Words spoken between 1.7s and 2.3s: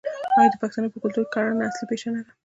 پیشه نه